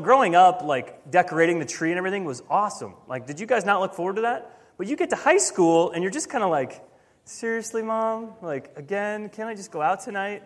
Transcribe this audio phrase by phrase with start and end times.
[0.00, 2.94] Growing up, like decorating the tree and everything was awesome.
[3.08, 4.58] Like, did you guys not look forward to that?
[4.78, 6.84] But you get to high school and you're just kind of like,
[7.24, 8.34] seriously, mom?
[8.42, 10.42] Like, again, can't I just go out tonight?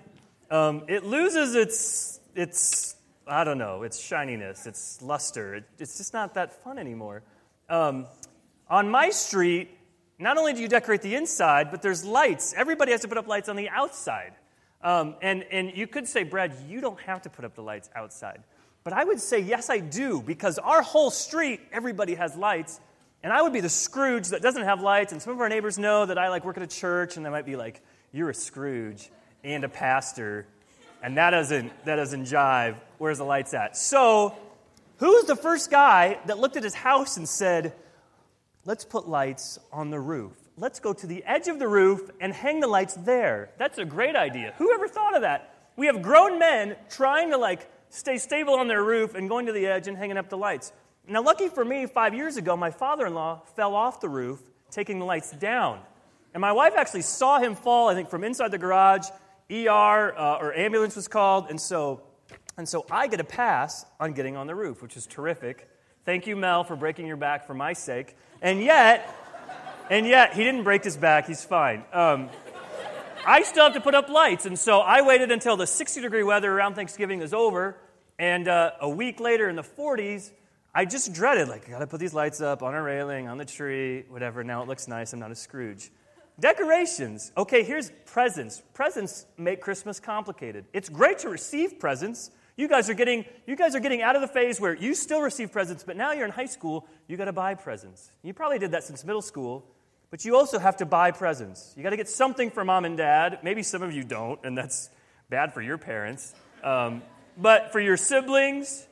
[0.50, 5.56] Um, it loses its, its, I don't know, its shininess, its luster.
[5.56, 7.22] It, it's just not that fun anymore.
[7.68, 8.06] Um,
[8.68, 9.70] on my street,
[10.18, 12.54] not only do you decorate the inside, but there's lights.
[12.56, 14.32] Everybody has to put up lights on the outside.
[14.82, 17.90] Um, and, and you could say, Brad, you don't have to put up the lights
[17.94, 18.42] outside.
[18.82, 22.80] But I would say, yes, I do, because our whole street, everybody has lights.
[23.22, 25.12] And I would be the Scrooge that doesn't have lights.
[25.12, 27.30] And some of our neighbors know that I like work at a church, and they
[27.30, 27.82] might be like,
[28.12, 29.10] you're a Scrooge
[29.44, 30.46] and a pastor.
[31.02, 32.76] And that doesn't, that doesn't jive.
[32.98, 33.76] Where's the lights at?
[33.76, 34.34] So,
[34.96, 37.74] who's the first guy that looked at his house and said,
[38.64, 40.32] let's put lights on the roof?
[40.56, 43.50] Let's go to the edge of the roof and hang the lights there.
[43.58, 44.54] That's a great idea.
[44.58, 45.54] Who ever thought of that?
[45.76, 49.52] We have grown men trying to like stay stable on their roof and going to
[49.52, 50.72] the edge and hanging up the lights.
[51.06, 54.40] Now, lucky for me, five years ago, my father in law fell off the roof,
[54.70, 55.80] taking the lights down.
[56.32, 59.08] And my wife actually saw him fall, I think, from inside the garage.
[59.50, 61.46] ER uh, or ambulance was called.
[61.50, 62.02] And so,
[62.56, 65.68] and so I get a pass on getting on the roof, which is terrific.
[66.04, 68.16] Thank you, Mel, for breaking your back for my sake.
[68.40, 69.12] And yet,
[69.90, 71.26] and yet, he didn't break his back.
[71.26, 71.82] He's fine.
[71.92, 72.30] Um,
[73.26, 74.46] I still have to put up lights.
[74.46, 77.76] And so I waited until the 60 degree weather around Thanksgiving is over.
[78.18, 80.30] And uh, a week later in the 40s,
[80.74, 83.44] I just dreaded, like, I gotta put these lights up on a railing, on the
[83.44, 84.44] tree, whatever.
[84.44, 85.12] Now it looks nice.
[85.12, 85.90] I'm not a Scrooge.
[86.38, 87.32] Decorations.
[87.36, 88.62] Okay, here's presents.
[88.72, 90.64] Presents make Christmas complicated.
[90.72, 92.30] It's great to receive presents.
[92.56, 95.20] You guys are getting you guys are getting out of the phase where you still
[95.20, 98.10] receive presents, but now you're in high school, you got to buy presents.
[98.22, 99.66] You probably did that since middle school.
[100.10, 101.72] But you also have to buy presents.
[101.76, 103.38] You got to get something for mom and dad.
[103.42, 104.90] Maybe some of you don't, and that's
[105.28, 106.34] bad for your parents.
[106.64, 107.02] Um,
[107.36, 108.86] but for your siblings,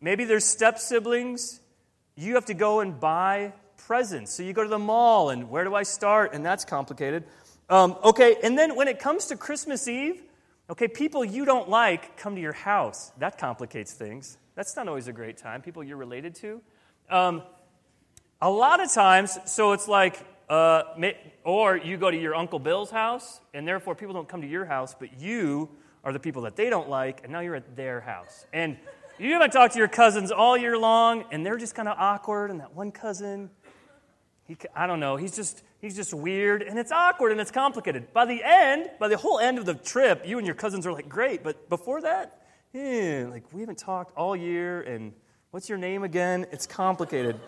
[0.00, 1.60] maybe there's step siblings,
[2.16, 3.52] you have to go and buy
[3.86, 4.34] presents.
[4.34, 6.34] So you go to the mall, and where do I start?
[6.34, 7.24] And that's complicated.
[7.68, 10.20] Um, okay, and then when it comes to Christmas Eve,
[10.68, 13.12] okay, people you don't like come to your house.
[13.18, 14.36] That complicates things.
[14.56, 15.62] That's not always a great time.
[15.62, 16.60] People you're related to.
[17.08, 17.42] Um,
[18.42, 20.82] a lot of times, so it's like uh,
[21.44, 24.64] or you go to your Uncle Bill's house, and therefore people don't come to your
[24.64, 25.70] house, but you
[26.02, 28.46] are the people that they don't like, and now you're at their house.
[28.52, 28.76] And
[29.18, 32.50] you haven't talked to your cousins all year long, and they're just kind of awkward,
[32.50, 33.48] and that one cousin,
[34.48, 38.12] he, I don't know, he's just, he's just weird, and it's awkward and it's complicated.
[38.12, 40.92] By the end, by the whole end of the trip, you and your cousins are
[40.92, 42.42] like, great, but before that,
[42.74, 45.12] eh, like we haven't talked all year, and
[45.52, 46.46] what's your name again?
[46.50, 47.38] It's complicated.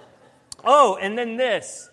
[0.64, 1.90] Oh, and then this.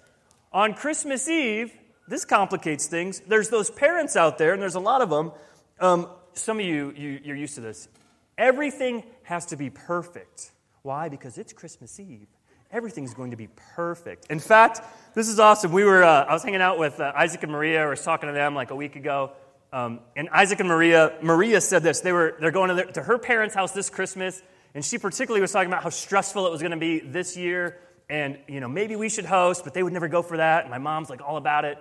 [0.51, 1.71] On Christmas Eve,
[2.07, 3.21] this complicates things.
[3.27, 5.31] There's those parents out there, and there's a lot of them.
[5.79, 7.87] Um, some of you, you, you're used to this.
[8.35, 10.51] Everything has to be perfect.
[10.81, 11.07] Why?
[11.09, 12.27] Because it's Christmas Eve.
[12.71, 14.25] Everything's going to be perfect.
[14.31, 14.81] In fact,
[15.13, 15.71] this is awesome.
[15.71, 17.85] We were, uh, I was hanging out with uh, Isaac and Maria.
[17.85, 19.33] I was talking to them like a week ago.
[19.71, 21.99] Um, and Isaac and Maria, Maria said this.
[21.99, 24.41] They were, they're going to, their, to her parents' house this Christmas.
[24.73, 27.77] And she particularly was talking about how stressful it was going to be this year
[28.09, 30.63] and you know maybe we should host but they would never go for that.
[30.63, 31.77] And my mom's like all about it.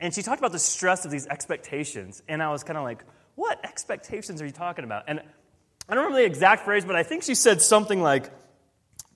[0.00, 2.22] And she talked about the stress of these expectations.
[2.28, 3.04] And i was kind of like
[3.34, 5.04] what expectations are you talking about?
[5.08, 5.20] And
[5.88, 8.30] i don't remember the exact phrase but i think she said something like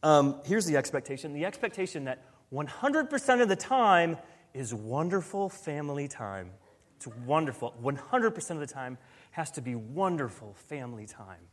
[0.02, 1.32] um, here's the expectation.
[1.32, 2.22] The expectation that
[2.52, 4.18] 100% of the time
[4.54, 6.50] is wonderful family time.
[6.96, 7.74] It's wonderful.
[7.82, 8.98] 100% of the time
[9.32, 11.48] has to be wonderful family time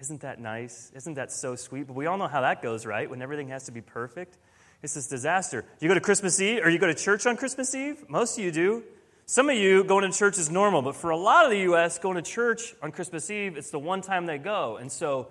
[0.00, 0.90] isn't that nice?
[0.94, 1.86] Isn't that so sweet?
[1.86, 3.08] But we all know how that goes, right?
[3.08, 4.36] When everything has to be perfect.
[4.82, 5.64] It's this disaster.
[5.80, 8.04] You go to Christmas Eve, or you go to church on Christmas Eve?
[8.08, 8.82] Most of you do.
[9.26, 11.98] Some of you going to church is normal, but for a lot of the U.S.,
[11.98, 14.76] going to church on Christmas Eve, it's the one time they go.
[14.76, 15.28] And so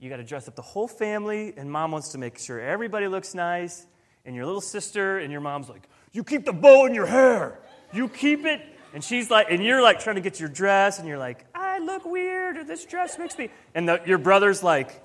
[0.00, 3.06] you got to dress up the whole family, and mom wants to make sure everybody
[3.06, 3.86] looks nice.
[4.24, 7.60] And your little sister and your mom's like, You keep the bow in your hair.
[7.92, 8.60] You keep it.
[8.92, 11.78] And she's like, and you're like trying to get your dress, and you're like, I
[11.78, 12.29] look weird,
[12.64, 13.50] this dress makes me.
[13.74, 15.02] And the, your brother's like,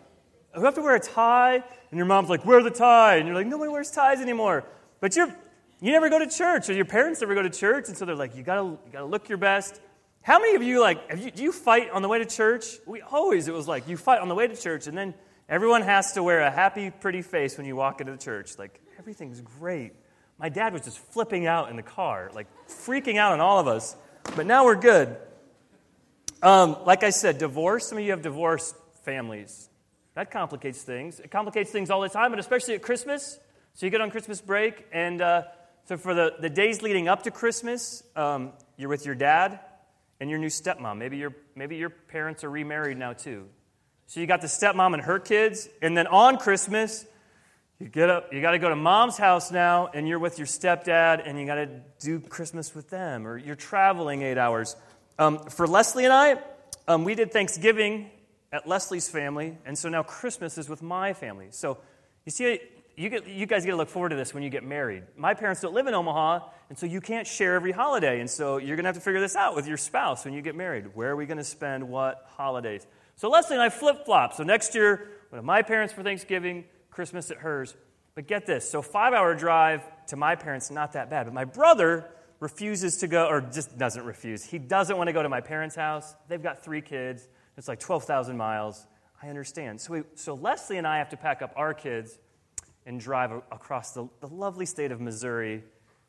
[0.56, 1.64] "We have to wear a tie?
[1.96, 3.16] And your mom's like, wear the tie.
[3.16, 4.66] And you're like, nobody wears ties anymore.
[5.00, 5.34] But you're,
[5.80, 8.16] you never go to church, or your parents never go to church, and so they're
[8.16, 9.80] like, you gotta, you gotta look your best.
[10.22, 12.66] How many of you, like, you, do you fight on the way to church?
[12.86, 15.14] We always, it was like, you fight on the way to church, and then
[15.48, 18.58] everyone has to wear a happy, pretty face when you walk into the church.
[18.58, 19.94] Like, everything's great.
[20.38, 23.68] My dad was just flipping out in the car, like freaking out on all of
[23.68, 23.96] us.
[24.36, 25.16] But now we're good.
[26.42, 29.70] Um, like I said, divorce, some of you have divorced families.
[30.16, 31.20] That complicates things.
[31.20, 33.40] It complicates things all the time, but especially at Christmas.
[33.74, 35.44] So you get on Christmas break, and uh,
[35.86, 39.60] so for the, the days leading up to Christmas, um, you're with your dad
[40.20, 40.98] and your new stepmom.
[40.98, 43.48] Maybe your, maybe your parents are remarried now, too.
[44.08, 47.06] So you got the stepmom and her kids, and then on Christmas,
[47.80, 50.48] you get up, you got to go to mom's house now, and you're with your
[50.48, 54.78] stepdad, and you got to do Christmas with them, or you're traveling eight hours.
[55.18, 56.38] Um, for Leslie and I,
[56.90, 58.10] um, we did Thanksgiving
[58.52, 61.48] at Leslie's family, and so now Christmas is with my family.
[61.52, 61.78] So
[62.26, 62.60] you see,
[62.98, 65.04] you, get, you guys get to look forward to this when you get married.
[65.16, 68.58] My parents don't live in Omaha, and so you can't share every holiday, and so
[68.58, 70.94] you're going to have to figure this out with your spouse when you get married.
[70.96, 72.86] Where are we going to spend what holidays?
[73.16, 74.34] So Leslie and I flip flop.
[74.34, 77.74] So next year, one of my parents for Thanksgiving, Christmas at hers.
[78.16, 81.26] But get this so, five hour drive to my parents, not that bad.
[81.26, 82.06] But my brother
[82.40, 84.44] refuses to go, or just doesn't refuse.
[84.44, 86.16] He doesn't want to go to my parents' house.
[86.28, 87.28] They've got three kids,
[87.58, 88.86] it's like 12,000 miles.
[89.22, 89.80] I understand.
[89.80, 92.18] So, we, so Leslie and I have to pack up our kids
[92.86, 95.64] and drive across the, the lovely state of Missouri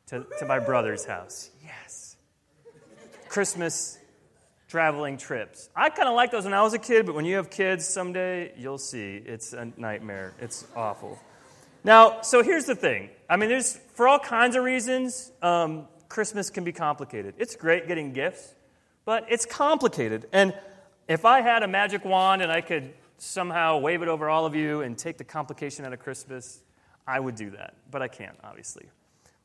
[0.07, 1.49] to, to my brother's house.
[1.63, 2.17] Yes.
[3.29, 3.97] Christmas
[4.67, 5.69] traveling trips.
[5.75, 7.85] I kind of like those when I was a kid, but when you have kids
[7.85, 9.21] someday, you'll see.
[9.25, 10.33] It's a nightmare.
[10.39, 11.17] It's awful.
[11.83, 13.09] Now, so here's the thing.
[13.29, 17.35] I mean, there's, for all kinds of reasons, um, Christmas can be complicated.
[17.37, 18.55] It's great getting gifts,
[19.05, 20.27] but it's complicated.
[20.31, 20.53] And
[21.07, 24.55] if I had a magic wand and I could somehow wave it over all of
[24.55, 26.61] you and take the complication out of Christmas,
[27.07, 27.75] I would do that.
[27.89, 28.85] But I can't, obviously.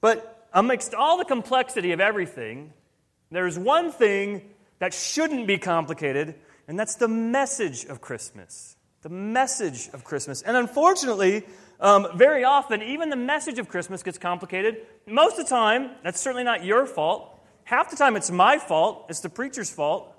[0.00, 2.72] But amidst all the complexity of everything,
[3.30, 4.42] there's one thing
[4.78, 6.34] that shouldn't be complicated,
[6.68, 8.76] and that's the message of Christmas.
[9.02, 10.42] The message of Christmas.
[10.42, 11.44] And unfortunately,
[11.80, 14.78] um, very often, even the message of Christmas gets complicated.
[15.06, 17.28] Most of the time, that's certainly not your fault.
[17.64, 19.06] Half the time, it's my fault.
[19.08, 20.12] It's the preacher's fault.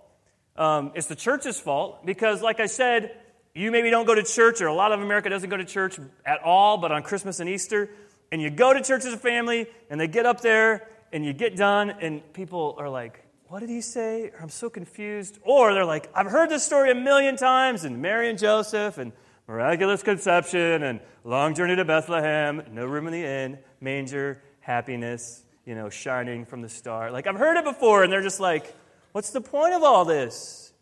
[0.55, 2.05] Um, it's the church's fault.
[2.05, 3.17] Because, like I said,
[3.53, 6.00] you maybe don't go to church, or a lot of America doesn't go to church
[6.25, 7.89] at all, but on Christmas and Easter,
[8.31, 11.33] and you go to church as a family, and they get up there, and you
[11.33, 14.31] get done, and people are like, what did he say?
[14.41, 15.38] I'm so confused.
[15.44, 19.11] Or they're like, I've heard this story a million times, and Mary and Joseph, and
[19.48, 25.75] miraculous conception, and long journey to Bethlehem, no room in the inn, manger, happiness, you
[25.75, 27.12] know, shining from the star.
[27.12, 28.74] Like, I've heard it before, and they're just like,
[29.12, 30.74] what's the point of all this?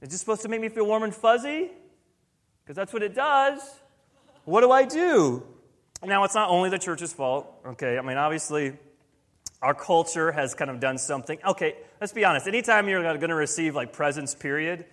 [0.00, 1.70] It's just supposed to make me feel warm and fuzzy?
[2.62, 3.60] Because that's what it does.
[4.44, 5.44] What do I do?
[6.04, 7.96] Now, it's not only the church's fault, okay?
[7.96, 8.72] I mean, obviously,
[9.60, 11.38] our culture has kind of done something.
[11.46, 12.48] Okay, let's be honest.
[12.48, 14.84] Anytime you're going to receive like presents, period,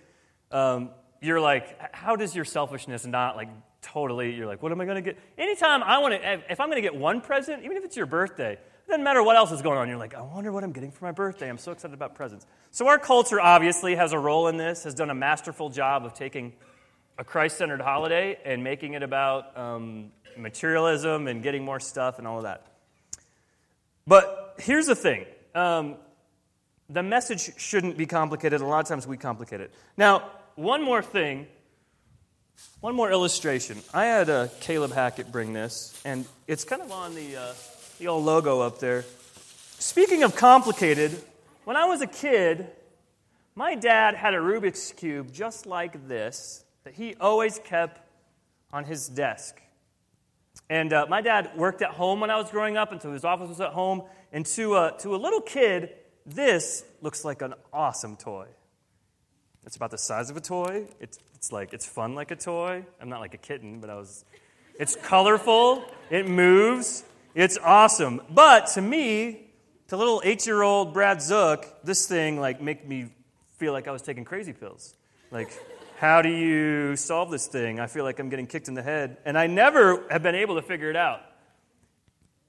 [0.52, 3.48] um, you're like, how does your selfishness not like
[3.82, 4.34] totally?
[4.34, 5.18] You're like, what am I going to get?
[5.36, 8.06] Anytime I want to, if I'm going to get one present, even if it's your
[8.06, 9.88] birthday, it doesn't matter what else is going on.
[9.88, 11.48] You're like, I wonder what I'm getting for my birthday.
[11.48, 12.46] I'm so excited about presents.
[12.70, 14.84] So our culture obviously has a role in this.
[14.84, 16.54] Has done a masterful job of taking
[17.18, 22.38] a Christ-centered holiday and making it about um, materialism and getting more stuff and all
[22.38, 22.66] of that.
[24.06, 25.96] But here's the thing um,
[26.88, 28.60] the message shouldn't be complicated.
[28.60, 29.72] A lot of times we complicate it.
[29.96, 30.30] Now,
[30.60, 31.46] one more thing,
[32.80, 33.78] one more illustration.
[33.94, 37.52] I had uh, Caleb Hackett bring this, and it's kind of on the, uh,
[37.98, 39.06] the old logo up there.
[39.78, 41.18] Speaking of complicated,
[41.64, 42.66] when I was a kid,
[43.54, 48.06] my dad had a Rubik's Cube just like this that he always kept
[48.70, 49.58] on his desk.
[50.68, 53.24] And uh, my dad worked at home when I was growing up, and so his
[53.24, 54.02] office was at home.
[54.30, 55.88] And to, uh, to a little kid,
[56.26, 58.46] this looks like an awesome toy.
[59.70, 60.88] It's about the size of a toy.
[60.98, 62.84] It's, it's like, it's fun like a toy.
[63.00, 64.24] I'm not like a kitten, but I was.
[64.80, 67.04] It's colorful, it moves,
[67.36, 68.20] it's awesome.
[68.30, 69.52] But to me,
[69.86, 73.10] to little eight year old Brad Zook, this thing like made me
[73.58, 74.96] feel like I was taking crazy pills.
[75.30, 75.52] Like,
[76.00, 77.78] how do you solve this thing?
[77.78, 79.18] I feel like I'm getting kicked in the head.
[79.24, 81.20] And I never have been able to figure it out.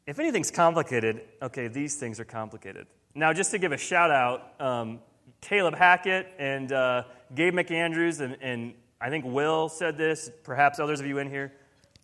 [0.08, 2.88] If anything's complicated, okay, these things are complicated.
[3.14, 5.02] Now, just to give a shout out, um,
[5.42, 11.00] Caleb Hackett and uh, Gabe McAndrews, and, and I think Will said this, perhaps others
[11.00, 11.52] of you in here,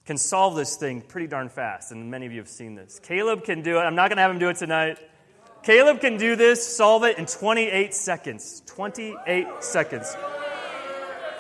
[0.06, 1.92] can solve this thing pretty darn fast.
[1.92, 3.00] And many of you have seen this.
[3.00, 3.82] Caleb can do it.
[3.82, 4.98] I'm not going to have him do it tonight.
[5.64, 8.64] Caleb can do this, solve it in 28 seconds.
[8.66, 10.16] 28 seconds.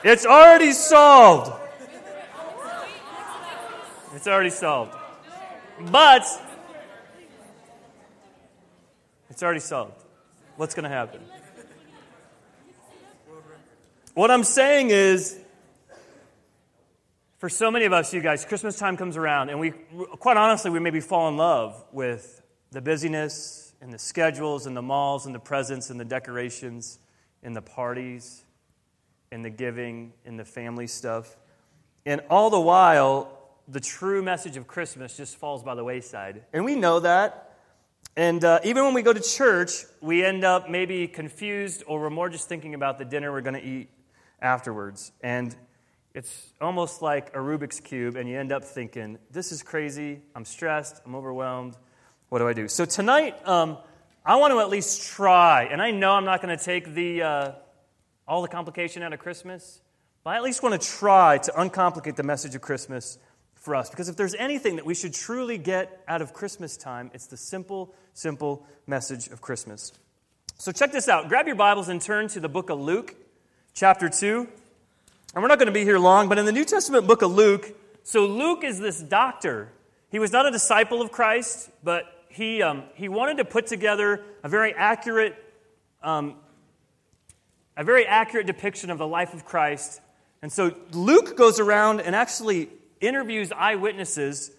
[0.03, 1.51] It's already solved.
[4.13, 4.93] It's already solved.
[5.91, 6.25] But
[9.29, 10.03] it's already solved.
[10.57, 11.21] What's going to happen?
[14.17, 15.37] What I'm saying is,
[17.37, 20.71] for so many of us, you guys, Christmas time comes around, and we, quite honestly,
[20.71, 25.35] we maybe fall in love with the busyness and the schedules and the malls and
[25.35, 26.97] the presents and the decorations
[27.43, 28.43] and the parties
[29.31, 31.37] and the giving and the family stuff.
[32.03, 33.31] And all the while,
[33.67, 36.41] the true message of Christmas just falls by the wayside.
[36.53, 37.59] And we know that.
[38.15, 42.09] And uh, even when we go to church, we end up maybe confused or we're
[42.09, 43.91] more just thinking about the dinner we're going to eat
[44.41, 45.11] afterwards.
[45.21, 45.55] And
[46.17, 50.23] It's almost like a Rubik's Cube, and you end up thinking, this is crazy.
[50.33, 50.99] I'm stressed.
[51.05, 51.77] I'm overwhelmed.
[52.29, 52.67] What do I do?
[52.67, 53.77] So tonight, um,
[54.25, 57.21] I want to at least try, and I know I'm not going to take the,
[57.21, 57.51] uh,
[58.27, 59.79] all the complication out of Christmas,
[60.23, 63.19] but I at least want to try to uncomplicate the message of Christmas
[63.53, 63.91] for us.
[63.91, 67.37] Because if there's anything that we should truly get out of Christmas time, it's the
[67.37, 69.93] simple, simple message of Christmas.
[70.57, 71.29] So check this out.
[71.29, 73.15] Grab your Bibles and turn to the book of Luke,
[73.77, 74.47] chapter 2.
[75.35, 77.31] And we're not going to be here long, but in the New Testament book of
[77.31, 79.69] Luke, so Luke is this doctor.
[80.09, 84.23] He was not a disciple of Christ, but he, um, he wanted to put together
[84.43, 85.35] a very accurate
[86.01, 86.35] um,
[87.75, 90.01] a very accurate depiction of the life of Christ.
[90.41, 92.69] And so Luke goes around and actually
[92.99, 94.49] interviews eyewitnesses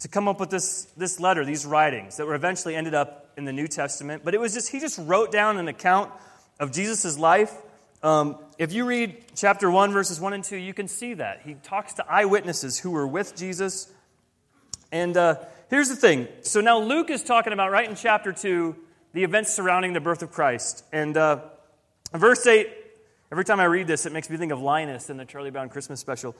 [0.00, 3.46] to come up with this, this letter, these writings that were eventually ended up in
[3.46, 4.22] the New Testament.
[4.24, 6.10] But it was just, he just wrote down an account
[6.58, 7.56] of Jesus' life.
[8.02, 11.42] Um, if you read chapter 1, verses 1 and 2, you can see that.
[11.44, 13.92] He talks to eyewitnesses who were with Jesus.
[14.90, 15.36] And uh,
[15.68, 16.26] here's the thing.
[16.40, 18.74] So now Luke is talking about, right in chapter 2,
[19.12, 20.82] the events surrounding the birth of Christ.
[20.92, 21.40] And uh,
[22.14, 22.68] verse 8,
[23.30, 25.68] every time I read this, it makes me think of Linus in the Charlie Brown
[25.68, 26.34] Christmas special.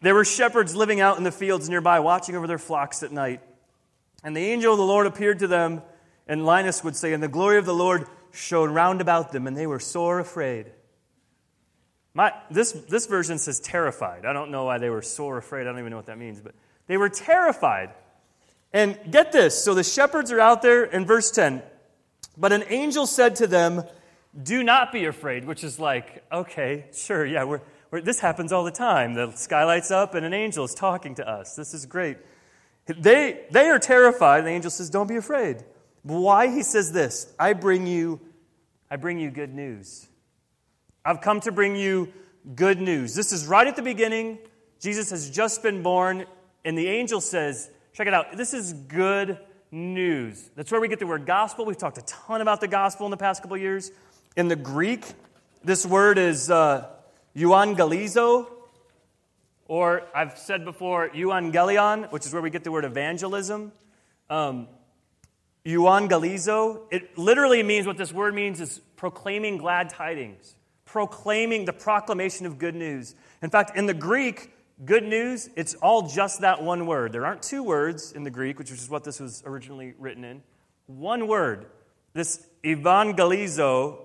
[0.00, 3.42] There were shepherds living out in the fields nearby, watching over their flocks at night.
[4.24, 5.82] And the angel of the Lord appeared to them,
[6.26, 9.56] and Linus would say, And the glory of the Lord shone round about them, and
[9.56, 10.66] they were sore afraid.
[12.14, 14.26] My, this, this version says terrified.
[14.26, 15.62] I don't know why they were sore afraid.
[15.62, 16.54] I don't even know what that means, but
[16.86, 17.90] they were terrified.
[18.72, 21.62] And get this so the shepherds are out there in verse 10.
[22.36, 23.84] But an angel said to them,
[24.40, 27.60] Do not be afraid, which is like, okay, sure, yeah, we're
[27.92, 29.14] this happens all the time.
[29.14, 31.56] The sky lights up and an angel is talking to us.
[31.56, 32.18] This is great.
[32.86, 34.44] They, they are terrified.
[34.44, 35.64] The angel says, Don't be afraid.
[36.02, 36.48] Why?
[36.48, 38.20] He says this I bring you,
[38.90, 40.06] I bring you good news.
[41.04, 42.12] I've come to bring you
[42.54, 43.14] good news.
[43.14, 44.38] This is right at the beginning.
[44.80, 46.26] Jesus has just been born,
[46.64, 48.36] and the angel says, Check it out.
[48.36, 49.38] This is good
[49.70, 50.50] news.
[50.56, 51.64] That's where we get the word gospel.
[51.64, 53.90] We've talked a ton about the gospel in the past couple years.
[54.36, 55.04] In the Greek,
[55.64, 56.88] this word is uh,
[57.36, 58.46] euangelizo,
[59.66, 63.72] or I've said before, euangelion, which is where we get the word evangelism.
[64.28, 64.68] Um,
[65.64, 72.46] euangelizo, it literally means what this word means is proclaiming glad tidings, proclaiming the proclamation
[72.46, 73.14] of good news.
[73.42, 74.52] In fact, in the Greek,
[74.84, 77.12] good news, it's all just that one word.
[77.12, 80.42] There aren't two words in the Greek, which is what this was originally written in.
[80.86, 81.66] One word.
[82.12, 83.98] This evangelizo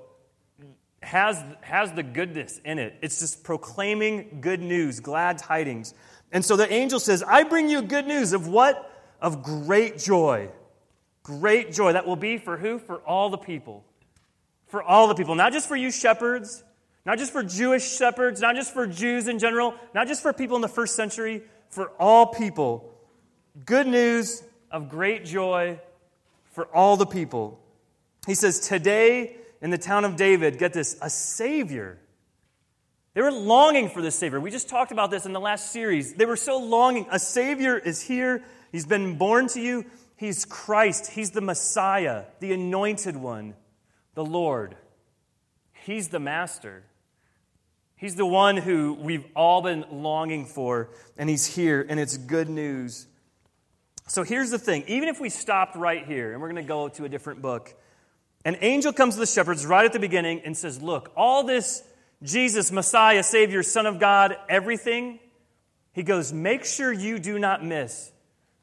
[1.02, 2.96] has, has the goodness in it.
[3.02, 5.94] It's just proclaiming good news, glad tidings.
[6.32, 8.92] And so the angel says, I bring you good news of what?
[9.22, 10.50] Of great joy.
[11.25, 11.94] Great joy.
[11.94, 12.77] That will be for who?
[12.77, 13.84] For all the people.
[14.67, 15.34] For all the people.
[15.34, 16.63] Not just for you shepherds,
[17.03, 20.55] not just for Jewish shepherds, not just for Jews in general, not just for people
[20.55, 22.94] in the first century, for all people.
[23.65, 25.79] Good news of great joy
[26.51, 27.60] for all the people.
[28.27, 31.98] He says, Today, in the town of David, get this, a Savior.
[33.15, 34.39] They were longing for this Savior.
[34.39, 36.13] We just talked about this in the last series.
[36.13, 37.08] They were so longing.
[37.10, 38.44] A Savior is here.
[38.72, 39.86] He's been born to you.
[40.16, 41.12] He's Christ.
[41.12, 43.56] He's the Messiah, the anointed one,
[44.14, 44.76] the Lord.
[45.74, 46.84] He's the Master.
[47.98, 52.50] He's the one who we've all been longing for, and He's here, and it's good
[52.50, 53.08] news.
[54.08, 56.90] So here's the thing even if we stopped right here, and we're going to go
[56.90, 57.74] to a different book,
[58.44, 61.84] an angel comes to the shepherds right at the beginning and says, Look, all this
[62.22, 65.20] Jesus, Messiah, Savior, Son of God, everything,
[65.94, 68.12] he goes, Make sure you do not miss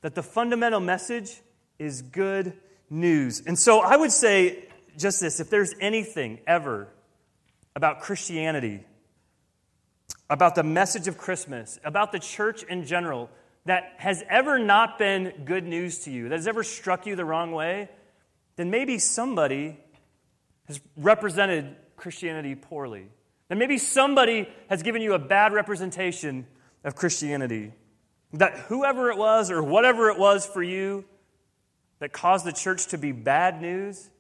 [0.03, 1.41] that the fundamental message
[1.79, 2.53] is good
[2.91, 3.43] news.
[3.47, 6.89] And so I would say just this if there's anything ever
[7.75, 8.85] about Christianity,
[10.29, 13.31] about the message of Christmas, about the church in general,
[13.65, 17.25] that has ever not been good news to you, that has ever struck you the
[17.25, 17.89] wrong way,
[18.57, 19.79] then maybe somebody
[20.67, 23.07] has represented Christianity poorly.
[23.49, 26.47] Then maybe somebody has given you a bad representation
[26.85, 27.73] of Christianity.
[28.35, 31.05] That whoever it was or whatever it was for you
[31.99, 34.11] that caused the church to be bad news,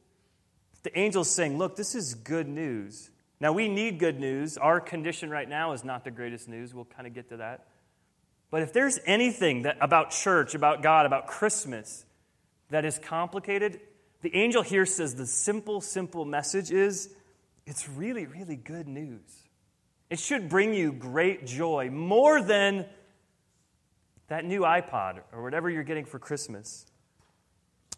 [0.83, 3.11] the angel's saying, Look, this is good news.
[3.40, 4.57] Now, we need good news.
[4.57, 6.73] Our condition right now is not the greatest news.
[6.73, 7.66] We'll kind of get to that.
[8.52, 12.04] But if there's anything that, about church, about God, about Christmas
[12.71, 13.81] that is complicated,
[14.21, 17.12] the angel here says the simple, simple message is
[17.66, 19.49] it's really, really good news.
[20.11, 22.87] It should bring you great joy, more than
[24.33, 26.87] that new iPod or whatever you're getting for Christmas.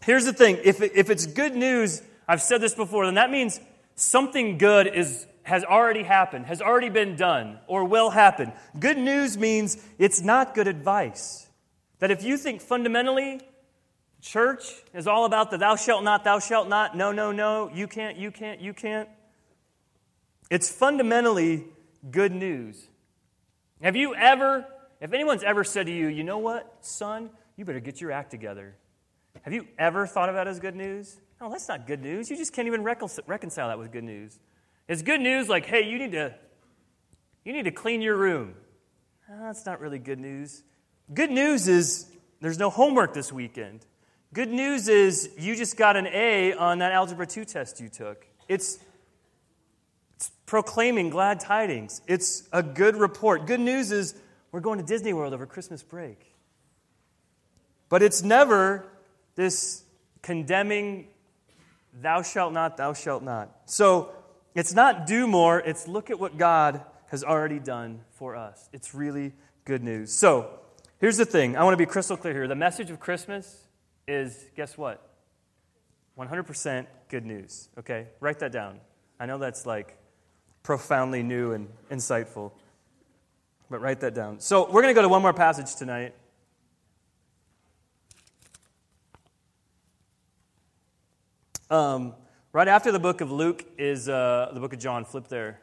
[0.03, 3.61] Here's the thing if, if it's good news, I've said this before, then that means
[3.95, 8.51] something good is has already happened, has already been done, or will happen.
[8.79, 11.47] Good news means it's not good advice.
[12.01, 13.41] That if you think fundamentally
[14.21, 17.87] church is all about the thou shalt not, thou shalt not, no, no, no, you
[17.87, 19.09] can't, you can't, you can't,
[20.51, 21.65] it's fundamentally
[22.11, 22.89] good news.
[23.83, 24.67] Have you ever,
[25.05, 28.31] if anyone's ever said to you, you know what, son, you better get your act
[28.31, 28.75] together,
[29.43, 31.21] have you ever thought of that as good news?
[31.43, 32.31] No, that's not good news.
[32.31, 34.39] You just can't even reconcile that with good news.
[34.89, 36.35] It's good news like, hey, you need to,
[37.45, 38.55] you need to clean your room.
[39.31, 40.63] Oh, that's not really good news.
[41.13, 43.85] Good news is there's no homework this weekend.
[44.33, 48.27] Good news is you just got an A on that Algebra 2 test you took.
[48.49, 48.79] It's,
[50.17, 52.01] it's proclaiming glad tidings.
[52.07, 53.47] It's a good report.
[53.47, 54.15] Good news is
[54.55, 56.33] we're going to Disney World over Christmas break.
[57.89, 58.87] But it's never
[59.35, 59.83] this
[60.23, 61.09] condemning,
[62.01, 63.51] thou shalt not, thou shalt not.
[63.65, 64.15] So
[64.55, 68.69] it's not do more, it's look at what God has already done for us.
[68.73, 69.33] It's really
[69.65, 70.13] good news.
[70.13, 70.49] So
[71.01, 72.47] here's the thing I want to be crystal clear here.
[72.47, 73.67] The message of Christmas
[74.07, 75.05] is guess what?
[76.17, 77.71] 100% good news.
[77.77, 78.07] Okay?
[78.21, 78.79] Write that down.
[79.19, 79.99] I know that's like
[80.63, 82.53] profoundly new and insightful,
[83.71, 84.41] but write that down.
[84.41, 86.15] So we're going to go to one more passage tonight.
[91.71, 92.15] Um,
[92.53, 95.05] right after the book of Luke is uh, the book of John.
[95.05, 95.61] Flip there.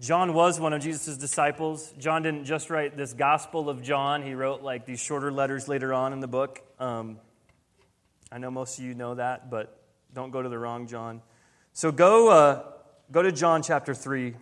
[0.00, 1.92] John was one of Jesus' disciples.
[1.98, 5.94] John didn't just write this Gospel of John, he wrote like these shorter letters later
[5.94, 6.60] on in the book.
[6.80, 7.18] Um,
[8.30, 9.80] I know most of you know that, but
[10.12, 11.22] don't go to the wrong John.
[11.72, 12.64] So go, uh,
[13.12, 14.34] go to John chapter 3.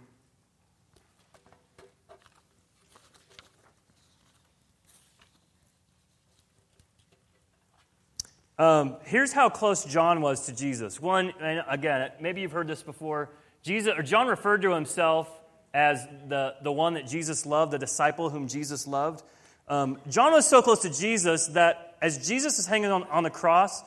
[8.61, 11.01] Um, here's how close John was to Jesus.
[11.01, 13.31] One, and again, maybe you've heard this before.
[13.63, 15.31] Jesus, or John referred to himself
[15.73, 19.23] as the, the one that Jesus loved, the disciple whom Jesus loved.
[19.67, 23.31] Um, John was so close to Jesus that as Jesus is hanging on, on the
[23.31, 23.83] cross,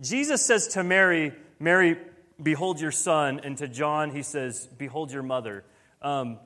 [0.00, 1.96] Jesus says to Mary, Mary,
[2.42, 3.40] behold your son.
[3.44, 5.62] And to John, he says, behold your mother.
[6.02, 6.40] Um,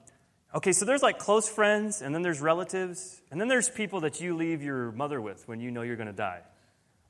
[0.55, 4.21] okay, so there's like close friends, and then there's relatives, and then there's people that
[4.21, 6.43] you leave your mother with when you know you're going to die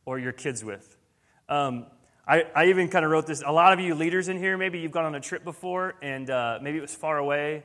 [0.04, 0.96] or your kids with.
[1.48, 1.86] Um,
[2.26, 3.42] I, I, even kind of wrote this.
[3.44, 6.30] A lot of you leaders in here, maybe you've gone on a trip before, and
[6.30, 7.64] uh, maybe it was far away,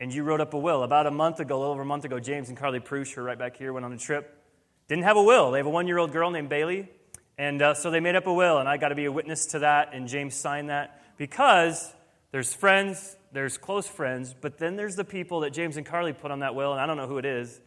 [0.00, 0.82] and you wrote up a will.
[0.82, 3.20] About a month ago, a little over a month ago, James and Carly Prush, who
[3.20, 4.34] are right back here, went on a trip.
[4.88, 5.50] Didn't have a will.
[5.50, 6.88] They have a one year old girl named Bailey,
[7.36, 9.46] and uh, so they made up a will, and I got to be a witness
[9.46, 11.94] to that, and James signed that because
[12.30, 16.30] there's friends, there's close friends, but then there's the people that James and Carly put
[16.30, 17.60] on that will, and I don't know who it is,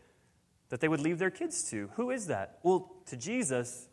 [0.70, 1.90] that they would leave their kids to.
[1.96, 2.60] Who is that?
[2.64, 3.88] Well, to Jesus,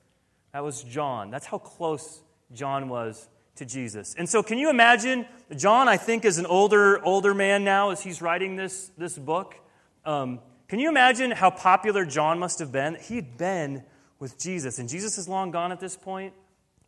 [0.58, 1.30] that was John.
[1.30, 2.20] That's how close
[2.52, 4.16] John was to Jesus.
[4.18, 5.24] And so, can you imagine?
[5.56, 9.54] John, I think, is an older, older man now as he's writing this, this book.
[10.04, 12.96] Um, can you imagine how popular John must have been?
[13.00, 13.84] He'd been
[14.18, 16.32] with Jesus, and Jesus is long gone at this point.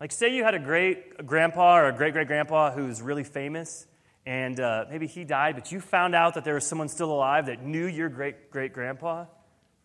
[0.00, 3.86] Like, say you had a great grandpa or a great great grandpa who's really famous,
[4.26, 7.46] and uh, maybe he died, but you found out that there was someone still alive
[7.46, 9.26] that knew your great great grandpa.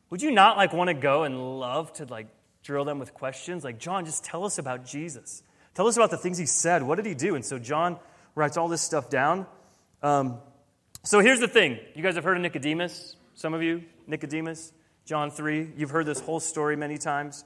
[0.10, 2.30] Would you not like want to go and love to like
[2.66, 5.44] drill them with questions like, John, just tell us about Jesus.
[5.76, 6.82] Tell us about the things he said.
[6.84, 7.36] What did he do?
[7.36, 8.00] And so John
[8.34, 9.46] writes all this stuff down.
[10.02, 10.40] Um,
[11.04, 14.74] so here's the thing you guys have heard of Nicodemus, some of you, Nicodemus,
[15.06, 15.74] John 3.
[15.78, 17.46] You've heard this whole story many times.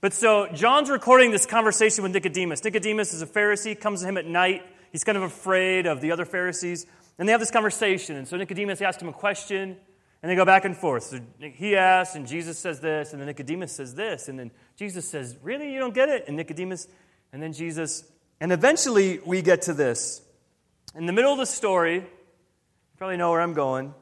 [0.00, 2.62] But so John's recording this conversation with Nicodemus.
[2.62, 4.62] Nicodemus is a Pharisee, comes to him at night.
[4.92, 6.86] He's kind of afraid of the other Pharisees.
[7.18, 8.16] And they have this conversation.
[8.16, 9.76] And so Nicodemus asks him a question.
[10.22, 11.04] And they go back and forth.
[11.04, 15.08] So he asks, and Jesus says this, and then Nicodemus says this, and then Jesus
[15.08, 15.72] says, Really?
[15.72, 16.24] You don't get it?
[16.28, 16.88] And Nicodemus,
[17.32, 18.04] and then Jesus,
[18.40, 20.20] and eventually we get to this.
[20.94, 22.06] In the middle of the story, you
[22.98, 23.94] probably know where I'm going.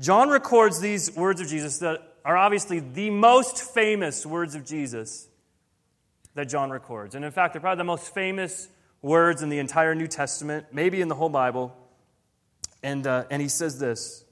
[0.00, 5.28] John records these words of Jesus that are obviously the most famous words of Jesus
[6.34, 7.14] that John records.
[7.14, 8.68] And in fact, they're probably the most famous
[9.02, 11.76] words in the entire New Testament, maybe in the whole Bible.
[12.82, 14.24] And, uh, and he says this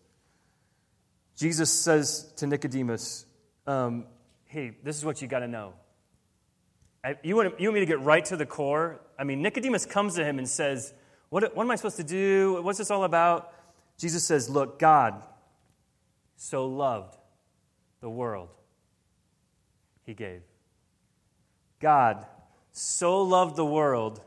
[1.41, 3.25] Jesus says to Nicodemus,
[3.67, 4.05] um,
[4.45, 5.73] Hey, this is what you got to know.
[7.23, 9.01] You want, you want me to get right to the core?
[9.19, 10.93] I mean, Nicodemus comes to him and says,
[11.31, 12.61] what, what am I supposed to do?
[12.63, 13.55] What's this all about?
[13.97, 15.23] Jesus says, Look, God
[16.37, 17.17] so loved
[18.01, 18.51] the world,
[20.05, 20.43] he gave.
[21.81, 22.27] God
[22.73, 24.21] so loved the world,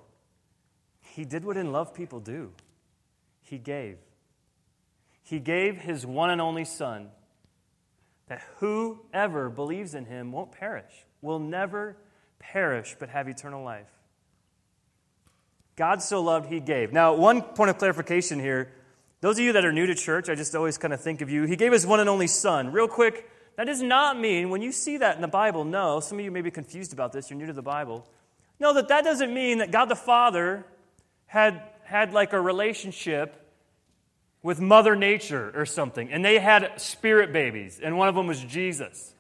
[1.02, 2.52] he did what in love people do.
[3.41, 3.97] He gave.
[5.23, 7.09] He gave his one and only Son,
[8.27, 11.97] that whoever believes in him won't perish, will never
[12.39, 13.89] perish, but have eternal life.
[15.75, 16.93] God so loved, he gave.
[16.93, 18.71] Now, one point of clarification here.
[19.21, 21.29] Those of you that are new to church, I just always kind of think of
[21.29, 21.43] you.
[21.43, 22.71] He gave his one and only son.
[22.71, 26.19] Real quick, that does not mean, when you see that in the Bible, no, some
[26.19, 28.05] of you may be confused about this, you're new to the Bible.
[28.59, 30.65] No, that that doesn't mean that God the Father
[31.25, 33.42] had, had like a relationship
[34.43, 38.43] with Mother Nature or something, and they had spirit babies, and one of them was
[38.43, 39.15] Jesus.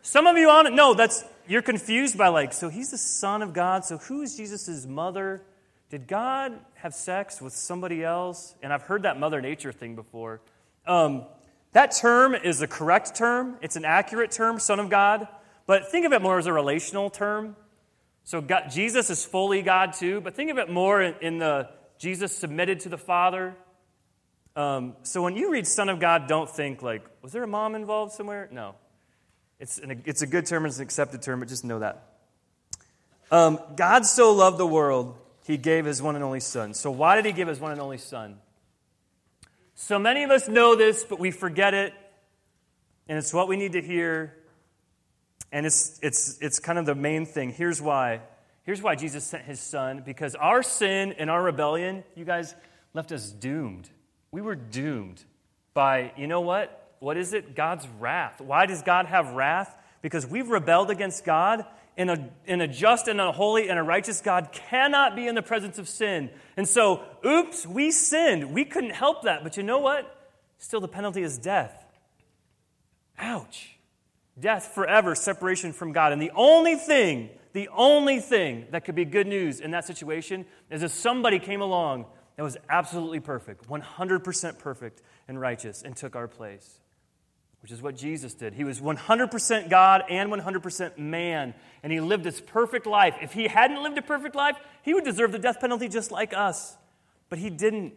[0.00, 3.42] Some of you on it, no, that's, you're confused by like, so he's the Son
[3.42, 5.42] of God, so who is Jesus' mother?
[5.90, 8.54] Did God have sex with somebody else?
[8.62, 10.40] And I've heard that Mother Nature thing before.
[10.86, 11.26] Um,
[11.72, 15.26] that term is a correct term, it's an accurate term, Son of God,
[15.66, 17.56] but think of it more as a relational term.
[18.22, 21.70] So God, Jesus is fully God too, but think of it more in, in the
[21.98, 23.56] Jesus submitted to the Father.
[24.58, 27.76] Um, so when you read Son of God, don't think like, was there a mom
[27.76, 28.48] involved somewhere?
[28.50, 28.74] No.
[29.60, 32.16] It's, an, it's a good term, it's an accepted term, but just know that.
[33.30, 35.16] Um, God so loved the world,
[35.46, 36.74] he gave his one and only Son.
[36.74, 38.40] So why did he give his one and only Son?
[39.76, 41.94] So many of us know this, but we forget it.
[43.08, 44.34] And it's what we need to hear.
[45.52, 47.52] And it's, it's, it's kind of the main thing.
[47.52, 48.22] Here's why.
[48.64, 52.56] Here's why Jesus sent his son because our sin and our rebellion, you guys
[52.92, 53.88] left us doomed.
[54.30, 55.24] We were doomed
[55.74, 56.94] by, you know what?
[57.00, 57.54] What is it?
[57.54, 58.40] God's wrath.
[58.40, 59.74] Why does God have wrath?
[60.02, 61.64] Because we've rebelled against God
[61.96, 65.34] and a, and a just and a holy and a righteous God cannot be in
[65.34, 66.30] the presence of sin.
[66.56, 68.52] And so, oops, we sinned.
[68.52, 69.42] We couldn't help that.
[69.42, 70.14] But you know what?
[70.58, 71.84] Still, the penalty is death.
[73.18, 73.76] Ouch.
[74.38, 76.12] Death forever, separation from God.
[76.12, 80.46] And the only thing, the only thing that could be good news in that situation
[80.70, 82.06] is if somebody came along
[82.38, 86.80] that was absolutely perfect, 100% perfect and righteous, and took our place
[87.62, 88.54] which is what Jesus did.
[88.54, 93.16] He was 100% God and 100% man, and he lived this perfect life.
[93.20, 96.32] If he hadn't lived a perfect life, he would deserve the death penalty just like
[96.32, 96.76] us.
[97.28, 97.94] But he didn't.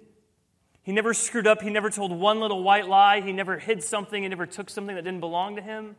[0.83, 1.61] He never screwed up.
[1.61, 3.21] He never told one little white lie.
[3.21, 4.23] He never hid something.
[4.23, 5.95] He never took something that didn't belong to him.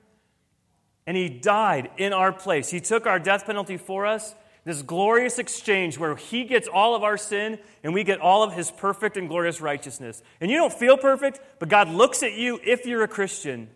[1.06, 2.70] And he died in our place.
[2.70, 7.02] He took our death penalty for us this glorious exchange where He gets all of
[7.02, 10.22] our sin and we get all of His perfect and glorious righteousness.
[10.40, 13.68] And you don't feel perfect, but God looks at you if you're a Christian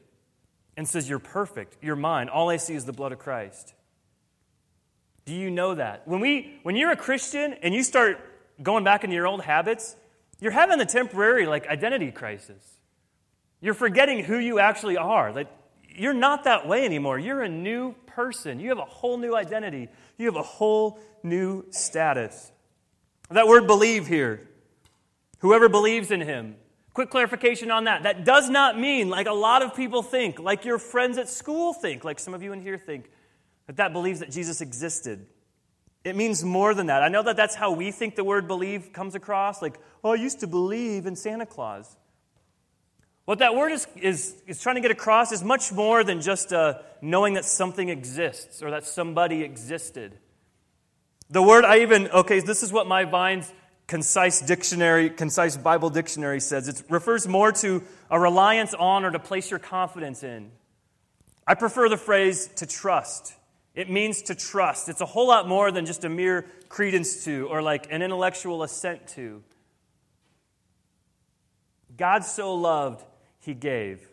[0.76, 1.76] and says, You're perfect.
[1.82, 2.28] You're mine.
[2.28, 3.74] All I see is the blood of Christ.
[5.24, 6.06] Do you know that?
[6.06, 8.18] When, we, when you're a Christian and you start
[8.62, 9.96] going back into your old habits,
[10.40, 12.62] you're having a temporary like identity crisis.
[13.60, 15.32] You're forgetting who you actually are.
[15.32, 15.48] Like,
[15.88, 17.18] you're not that way anymore.
[17.18, 18.58] You're a new person.
[18.58, 19.88] You have a whole new identity.
[20.16, 22.50] You have a whole new status.
[23.30, 24.48] That word believe here.
[25.40, 26.56] Whoever believes in him.
[26.94, 28.04] Quick clarification on that.
[28.04, 31.74] That does not mean, like a lot of people think, like your friends at school
[31.74, 33.10] think, like some of you in here think,
[33.66, 35.26] that that believes that Jesus existed.
[36.02, 37.02] It means more than that.
[37.02, 39.60] I know that that's how we think the word believe comes across.
[39.60, 41.96] Like, oh, I used to believe in Santa Claus.
[43.26, 46.52] What that word is, is, is trying to get across is much more than just
[46.52, 50.16] uh, knowing that something exists or that somebody existed.
[51.28, 53.52] The word I even, okay, this is what my Vine's
[53.88, 56.68] concise dictionary, concise Bible dictionary says.
[56.68, 60.52] It refers more to a reliance on or to place your confidence in.
[61.48, 63.34] I prefer the phrase to trust.
[63.74, 64.88] It means to trust.
[64.88, 68.62] It's a whole lot more than just a mere credence to or like an intellectual
[68.62, 69.42] assent to.
[71.96, 73.04] God so loved
[73.46, 74.06] he gave,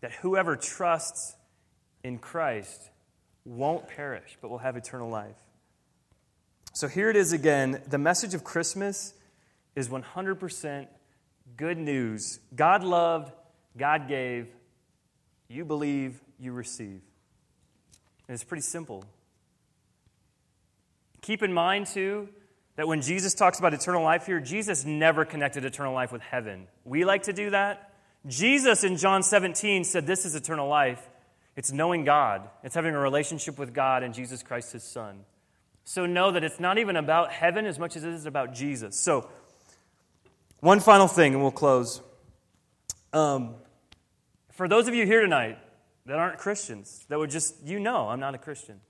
[0.00, 1.36] that whoever trusts
[2.02, 2.90] in Christ
[3.44, 5.36] won't perish, but will have eternal life.
[6.72, 7.82] So here it is again.
[7.86, 9.12] The message of Christmas
[9.76, 10.86] is 100%
[11.56, 12.40] good news.
[12.56, 13.30] God loved,
[13.76, 14.48] God gave,
[15.48, 17.02] you believe, you receive.
[18.26, 19.04] And it's pretty simple.
[21.20, 22.28] Keep in mind, too,
[22.76, 26.66] that when Jesus talks about eternal life here, Jesus never connected eternal life with heaven.
[26.84, 27.91] We like to do that.
[28.26, 31.08] Jesus in John 17 said, This is eternal life.
[31.56, 35.24] It's knowing God, it's having a relationship with God and Jesus Christ, his Son.
[35.84, 38.96] So know that it's not even about heaven as much as it is about Jesus.
[38.98, 39.28] So,
[40.60, 42.00] one final thing, and we'll close.
[43.12, 43.56] Um,
[44.52, 45.58] for those of you here tonight
[46.06, 48.80] that aren't Christians, that would just, you know, I'm not a Christian.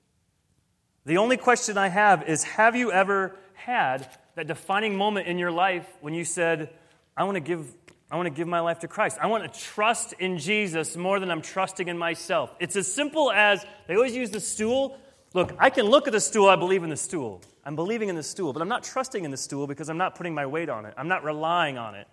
[1.05, 5.51] The only question I have is Have you ever had that defining moment in your
[5.51, 6.71] life when you said,
[7.16, 7.75] I want to give
[8.12, 9.16] I want to give my life to Christ.
[9.22, 12.55] I want to trust in Jesus more than I'm trusting in myself.
[12.61, 14.98] It's as simple as they always use the stool.
[15.33, 17.40] Look, I can look at the stool, I believe in the stool.
[17.64, 20.14] I'm believing in the stool, but I'm not trusting in the stool because I'm not
[20.14, 20.92] putting my weight on it.
[20.98, 22.07] I'm not relying on it.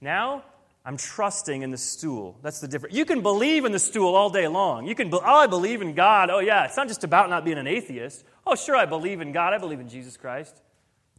[0.00, 0.44] Now,
[0.84, 2.38] I'm trusting in the stool.
[2.40, 2.94] That's the difference.
[2.94, 4.86] You can believe in the stool all day long.
[4.86, 6.30] You can, oh, I believe in God.
[6.30, 6.64] Oh, yeah.
[6.66, 8.24] It's not just about not being an atheist.
[8.46, 9.52] Oh, sure, I believe in God.
[9.52, 10.62] I believe in Jesus Christ.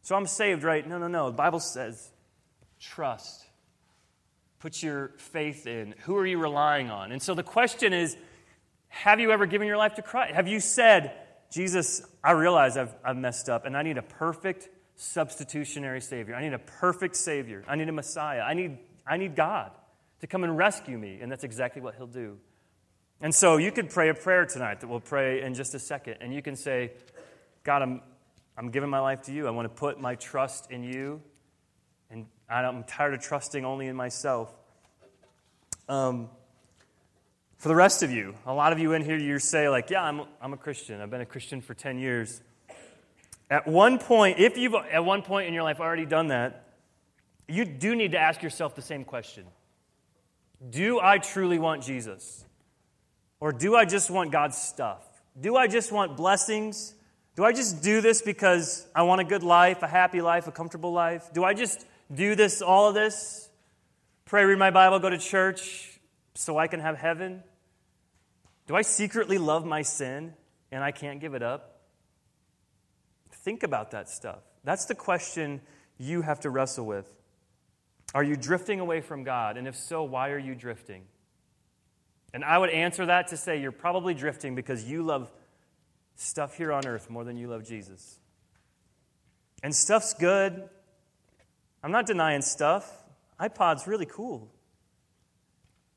[0.03, 0.87] So I'm saved, right?
[0.87, 1.25] No, no, no.
[1.31, 2.11] The Bible says
[2.79, 3.48] trust.
[4.59, 5.95] Put your faith in.
[6.03, 7.11] Who are you relying on?
[7.11, 8.17] And so the question is
[8.89, 10.33] have you ever given your life to Christ?
[10.33, 11.13] Have you said,
[11.51, 16.35] Jesus, I realize I've, I've messed up and I need a perfect substitutionary Savior.
[16.35, 17.63] I need a perfect Savior.
[17.67, 18.41] I need a Messiah.
[18.41, 19.71] I need, I need God
[20.19, 21.19] to come and rescue me.
[21.21, 22.37] And that's exactly what He'll do.
[23.21, 26.17] And so you could pray a prayer tonight that we'll pray in just a second.
[26.19, 26.91] And you can say,
[27.63, 28.01] God, I'm,
[28.57, 29.47] I'm giving my life to you.
[29.47, 31.21] I want to put my trust in you.
[32.49, 34.51] I'm tired of trusting only in myself.
[35.87, 36.29] Um,
[37.57, 40.03] for the rest of you, a lot of you in here, you say, like, yeah,
[40.03, 41.01] I'm, I'm a Christian.
[41.01, 42.41] I've been a Christian for 10 years.
[43.49, 46.65] At one point, if you've at one point in your life already done that,
[47.47, 49.45] you do need to ask yourself the same question
[50.69, 52.45] Do I truly want Jesus?
[53.39, 55.03] Or do I just want God's stuff?
[55.39, 56.93] Do I just want blessings?
[57.35, 60.51] Do I just do this because I want a good life, a happy life, a
[60.51, 61.29] comfortable life?
[61.33, 63.49] Do I just do this, all of this?
[64.25, 65.99] Pray, read my Bible, go to church
[66.35, 67.43] so I can have heaven?
[68.67, 70.33] Do I secretly love my sin
[70.71, 71.81] and I can't give it up?
[73.31, 74.39] Think about that stuff.
[74.63, 75.61] That's the question
[75.97, 77.11] you have to wrestle with.
[78.13, 79.57] Are you drifting away from God?
[79.57, 81.03] And if so, why are you drifting?
[82.33, 85.31] And I would answer that to say you're probably drifting because you love
[86.15, 88.19] stuff here on earth more than you love Jesus.
[89.63, 90.69] And stuff's good.
[91.83, 92.91] I'm not denying stuff.
[93.39, 94.49] iPod's really cool.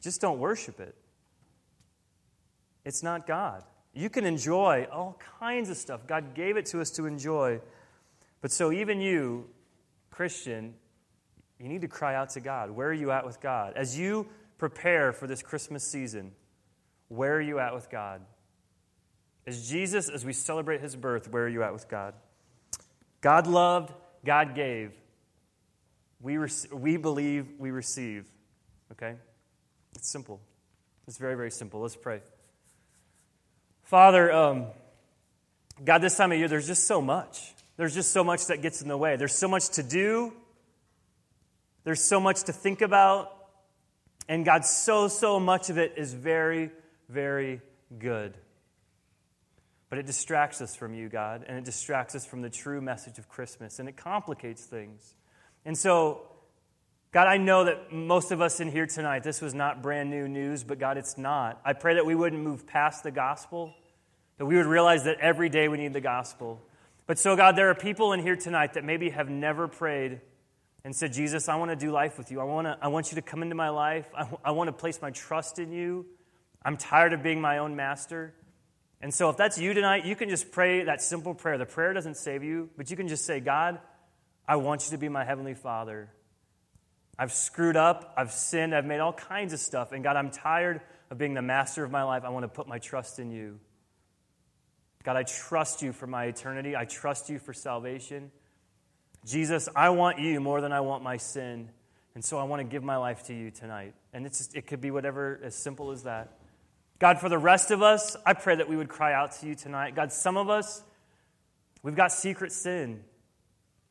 [0.00, 0.94] Just don't worship it.
[2.84, 3.62] It's not God.
[3.94, 6.06] You can enjoy all kinds of stuff.
[6.06, 7.60] God gave it to us to enjoy.
[8.40, 9.48] But so, even you,
[10.10, 10.74] Christian,
[11.60, 12.70] you need to cry out to God.
[12.70, 13.74] Where are you at with God?
[13.76, 14.26] As you
[14.58, 16.32] prepare for this Christmas season,
[17.08, 18.22] where are you at with God?
[19.46, 22.14] As Jesus, as we celebrate his birth, where are you at with God?
[23.20, 23.92] God loved,
[24.24, 24.92] God gave.
[26.22, 28.26] We, rec- we believe, we receive.
[28.92, 29.16] Okay?
[29.94, 30.40] It's simple.
[31.06, 31.80] It's very, very simple.
[31.80, 32.20] Let's pray.
[33.82, 34.66] Father, um,
[35.84, 37.54] God, this time of year, there's just so much.
[37.76, 39.16] There's just so much that gets in the way.
[39.16, 40.32] There's so much to do,
[41.84, 43.36] there's so much to think about.
[44.28, 46.70] And God, so, so much of it is very,
[47.08, 47.60] very
[47.98, 48.38] good.
[49.90, 53.18] But it distracts us from you, God, and it distracts us from the true message
[53.18, 55.14] of Christmas, and it complicates things.
[55.64, 56.22] And so,
[57.12, 60.28] God, I know that most of us in here tonight, this was not brand new
[60.28, 61.60] news, but God, it's not.
[61.64, 63.74] I pray that we wouldn't move past the gospel
[64.42, 66.60] that we would realize that every day we need the gospel.
[67.06, 70.20] But so, God, there are people in here tonight that maybe have never prayed
[70.84, 72.40] and said, Jesus, I want to do life with you.
[72.40, 74.08] I, want to, I want you to come into my life.
[74.16, 76.06] I, I want to place my trust in you.
[76.64, 78.34] I'm tired of being my own master.
[79.00, 81.56] And so, if that's you tonight, you can just pray that simple prayer.
[81.56, 83.78] The prayer doesn't save you, but you can just say, God,
[84.46, 86.10] I want you to be my heavenly Father.
[87.18, 89.92] I've screwed up, I've sinned, I've made all kinds of stuff.
[89.92, 92.24] And God, I'm tired of being the master of my life.
[92.24, 93.60] I want to put my trust in you.
[95.04, 96.76] God, I trust you for my eternity.
[96.76, 98.30] I trust you for salvation.
[99.24, 101.68] Jesus, I want you more than I want my sin.
[102.14, 103.94] And so I want to give my life to you tonight.
[104.12, 106.38] And it's it could be whatever, as simple as that.
[106.98, 109.54] God, for the rest of us, I pray that we would cry out to you
[109.54, 109.96] tonight.
[109.96, 110.82] God, some of us,
[111.82, 113.02] we've got secret sin.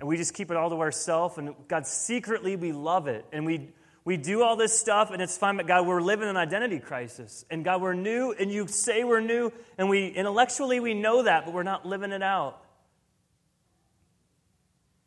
[0.01, 1.37] And we just keep it all to ourselves.
[1.37, 3.23] And God, secretly, we love it.
[3.31, 3.69] And we
[4.03, 7.45] we do all this stuff and it's fine, but God, we're living an identity crisis.
[7.49, 11.45] And God, we're new, and you say we're new, and we intellectually we know that,
[11.45, 12.59] but we're not living it out.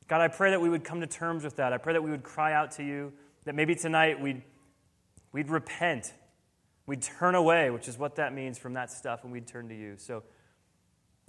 [0.07, 1.73] God, I pray that we would come to terms with that.
[1.73, 3.13] I pray that we would cry out to you,
[3.47, 4.43] that maybe tonight we'd,
[5.33, 6.13] we'd repent.
[6.87, 9.75] We'd turn away, which is what that means from that stuff, and we'd turn to
[9.75, 9.95] you.
[9.97, 10.23] So,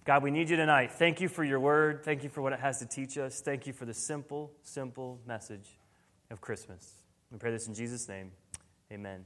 [0.05, 0.91] God, we need you tonight.
[0.91, 2.03] Thank you for your word.
[2.05, 3.41] Thank you for what it has to teach us.
[3.41, 5.79] Thank you for the simple, simple message
[6.29, 6.93] of Christmas.
[7.31, 8.31] We pray this in Jesus' name.
[8.91, 9.25] Amen.